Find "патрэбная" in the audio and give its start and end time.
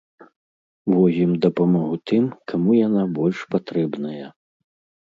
3.55-4.25